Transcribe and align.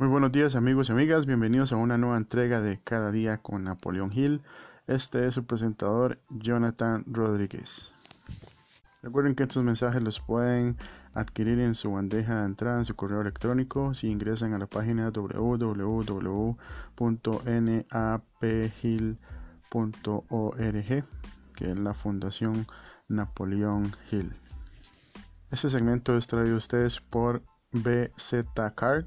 Muy 0.00 0.08
buenos 0.08 0.32
días 0.32 0.56
amigos 0.56 0.88
y 0.88 0.92
amigas, 0.92 1.26
bienvenidos 1.26 1.72
a 1.72 1.76
una 1.76 1.98
nueva 1.98 2.16
entrega 2.16 2.62
de 2.62 2.80
Cada 2.82 3.12
día 3.12 3.36
con 3.42 3.64
Napoleón 3.64 4.10
Hill. 4.14 4.40
Este 4.86 5.26
es 5.26 5.34
su 5.34 5.44
presentador 5.44 6.18
Jonathan 6.30 7.04
Rodríguez. 7.06 7.92
Recuerden 9.02 9.34
que 9.34 9.42
estos 9.42 9.62
mensajes 9.62 10.00
los 10.00 10.18
pueden 10.18 10.78
adquirir 11.12 11.60
en 11.60 11.74
su 11.74 11.92
bandeja 11.92 12.40
de 12.40 12.46
entrada 12.46 12.78
en 12.78 12.86
su 12.86 12.96
correo 12.96 13.20
electrónico 13.20 13.92
si 13.92 14.08
ingresan 14.08 14.54
a 14.54 14.58
la 14.58 14.66
página 14.66 15.10
www.naphill.org 15.10 15.84
que 21.54 21.70
es 21.70 21.78
la 21.78 21.92
Fundación 21.92 22.66
Napoleón 23.06 23.94
Hill. 24.10 24.32
Este 25.50 25.68
segmento 25.68 26.16
es 26.16 26.26
traído 26.26 26.54
a 26.54 26.58
ustedes 26.58 27.00
por 27.00 27.42
BZ 27.72 28.46
Card 28.74 29.04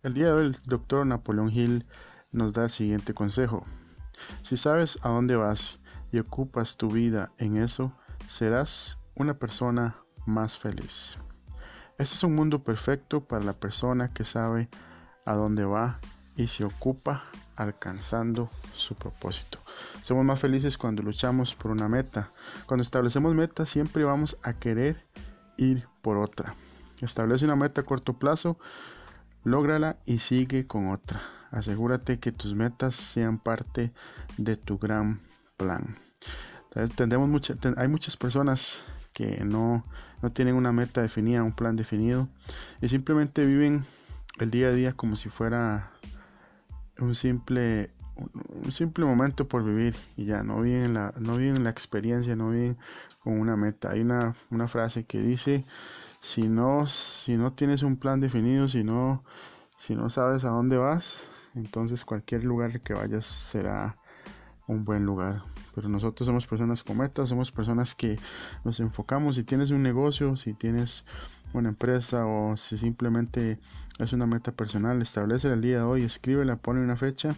El 0.02 0.16
día 0.16 0.26
de 0.26 0.32
hoy 0.32 0.48
el 0.48 0.56
doctor 0.66 1.06
Napoleón 1.06 1.52
Hill 1.52 1.86
nos 2.32 2.54
da 2.54 2.64
el 2.64 2.72
siguiente 2.72 3.14
consejo. 3.14 3.68
Si 4.42 4.58
sabes 4.58 4.98
a 5.04 5.10
dónde 5.10 5.36
vas 5.36 5.80
y 6.12 6.18
ocupas 6.18 6.78
tu 6.78 6.90
vida 6.90 7.32
en 7.38 7.58
eso, 7.58 7.94
serás 8.28 8.98
una 9.14 9.38
persona 9.38 9.96
más 10.26 10.58
feliz. 10.58 11.20
Este 11.98 12.16
es 12.16 12.24
un 12.24 12.36
mundo 12.36 12.62
perfecto 12.62 13.22
para 13.24 13.46
la 13.46 13.54
persona 13.54 14.14
que 14.14 14.26
sabe 14.26 14.68
a 15.26 15.34
dónde 15.34 15.64
va 15.64 16.00
y 16.36 16.48
se 16.48 16.66
ocupa 16.66 17.24
alcanzando 17.56 18.50
su 18.74 18.96
propósito. 18.96 19.60
Somos 20.02 20.26
más 20.26 20.42
felices 20.42 20.78
cuando 20.78 21.02
luchamos 21.04 21.56
por 21.56 21.72
una 21.72 21.88
meta. 21.88 22.32
Cuando 22.66 22.82
establecemos 22.82 23.34
metas 23.34 23.70
siempre 23.70 24.04
vamos 24.04 24.38
a 24.44 24.54
querer 24.54 25.06
ir 25.56 25.88
por 26.02 26.18
otra. 26.18 26.56
Establece 27.00 27.46
una 27.46 27.56
meta 27.56 27.82
a 27.82 27.86
corto 27.86 28.20
plazo, 28.20 28.60
lógrala 29.46 29.98
y 30.06 30.20
sigue 30.20 30.68
con 30.68 30.90
otra. 30.90 31.22
Asegúrate 31.52 32.20
que 32.20 32.34
tus 32.34 32.54
metas 32.56 32.96
sean 32.96 33.40
parte 33.40 33.94
de 34.38 34.58
tu 34.58 34.78
gran 34.78 35.22
plan. 35.56 35.98
hay 37.78 37.88
muchas 37.88 38.18
personas 38.18 38.84
que 39.16 39.46
no, 39.46 39.86
tienen 40.34 40.56
una 40.56 40.74
meta 40.74 41.02
definida, 41.02 41.42
un 41.42 41.54
plan 41.54 41.78
definido 41.78 42.28
y 42.82 42.90
simplemente 42.90 43.46
viven 43.46 43.86
el 44.40 44.52
día 44.52 44.68
a 44.68 44.72
día 44.72 44.92
como 44.92 45.16
si 45.16 45.30
fuera 45.30 45.90
un 47.00 47.16
simple 47.16 47.92
un 48.18 48.72
simple 48.72 49.06
momento 49.06 49.48
por 49.48 49.64
vivir 49.64 49.96
y 50.18 50.26
ya 50.26 50.44
no 50.44 50.62
viven 50.62 50.94
la 50.94 51.14
no 51.18 51.38
la 51.38 51.70
experiencia 51.70 52.36
no 52.36 52.50
viven 52.50 52.78
con 53.24 53.40
una 53.40 53.56
meta. 53.56 53.92
Hay 53.92 54.02
una, 54.02 54.36
una 54.52 54.68
frase 54.68 55.06
que 55.06 55.22
dice 55.22 55.64
si 56.20 56.50
no 56.50 56.86
si 56.86 57.38
no 57.38 57.54
tienes 57.54 57.84
un 57.84 57.96
plan 57.96 58.20
definido 58.20 58.68
si 58.68 58.84
no 58.84 59.24
si 59.78 59.96
no 59.96 60.10
sabes 60.10 60.44
a 60.44 60.50
dónde 60.50 60.76
vas 60.76 61.24
entonces 61.56 62.04
cualquier 62.04 62.44
lugar 62.44 62.82
que 62.82 62.94
vayas 62.94 63.26
será 63.26 63.98
un 64.68 64.86
buen 64.86 65.06
lugar. 65.06 65.44
Pero 65.74 65.90
nosotros 65.90 66.26
somos 66.26 66.48
personas 66.48 66.84
con 66.84 66.98
metas, 66.98 67.30
somos 67.30 67.52
personas 67.52 67.96
que 67.96 68.18
nos 68.64 68.80
enfocamos. 68.80 69.36
Si 69.36 69.44
tienes 69.44 69.72
un 69.72 69.84
negocio, 69.84 70.36
si 70.36 70.54
tienes 70.54 71.06
una 71.54 71.70
empresa 71.70 72.26
o 72.26 72.58
si 72.58 72.78
simplemente 72.78 73.60
es 74.00 74.14
una 74.14 74.26
meta 74.26 74.52
personal, 74.52 75.02
establece 75.02 75.52
el 75.52 75.62
día 75.62 75.78
de 75.78 75.84
hoy, 75.84 76.04
escríbela, 76.04 76.58
pone 76.58 76.82
una 76.82 76.98
fecha 76.98 77.36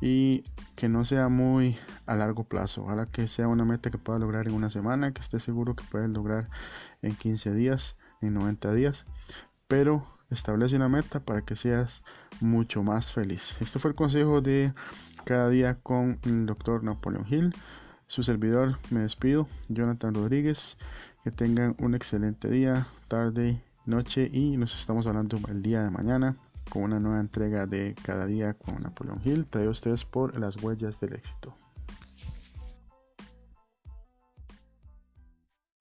y 0.00 0.42
que 0.74 0.88
no 0.88 1.04
sea 1.04 1.28
muy 1.28 1.78
a 2.06 2.16
largo 2.16 2.44
plazo. 2.44 2.82
Ojalá 2.82 3.06
que 3.06 3.28
sea 3.28 3.48
una 3.48 3.64
meta 3.64 3.90
que 3.90 3.98
pueda 3.98 4.18
lograr 4.18 4.48
en 4.48 4.54
una 4.54 4.68
semana, 4.68 5.12
que 5.12 5.20
esté 5.20 5.38
seguro 5.38 5.76
que 5.76 5.84
puedes 5.84 6.10
lograr 6.10 6.50
en 7.02 7.14
15 7.14 7.52
días, 7.54 7.96
en 8.20 8.34
90 8.34 8.74
días. 8.74 9.06
Pero 9.68 10.06
establece 10.28 10.76
una 10.76 10.88
meta 10.88 11.20
para 11.20 11.42
que 11.42 11.56
seas 11.56 12.02
mucho 12.40 12.82
más 12.82 13.12
feliz. 13.12 13.56
Este 13.60 13.78
fue 13.78 13.90
el 13.90 13.94
consejo 13.94 14.40
de 14.40 14.72
cada 15.24 15.48
día 15.48 15.78
con 15.82 16.18
el 16.24 16.46
doctor 16.46 16.84
Napoleón 16.84 17.26
Hill. 17.28 17.54
Su 18.06 18.22
servidor, 18.22 18.78
me 18.90 19.00
despido, 19.00 19.48
Jonathan 19.68 20.14
Rodríguez. 20.14 20.76
Que 21.24 21.30
tengan 21.30 21.76
un 21.78 21.94
excelente 21.94 22.48
día, 22.48 22.86
tarde, 23.08 23.62
noche 23.86 24.28
y 24.32 24.56
nos 24.56 24.74
estamos 24.74 25.06
hablando 25.06 25.38
el 25.48 25.62
día 25.62 25.82
de 25.82 25.90
mañana 25.90 26.36
con 26.68 26.82
una 26.82 26.98
nueva 26.98 27.20
entrega 27.20 27.66
de 27.66 27.94
Cada 28.02 28.26
día 28.26 28.54
con 28.54 28.82
Napoleón 28.82 29.20
Hill, 29.24 29.46
traído 29.46 29.70
ustedes 29.70 30.04
por 30.04 30.38
las 30.38 30.56
huellas 30.62 31.00
del 31.00 31.14
éxito. 31.14 31.54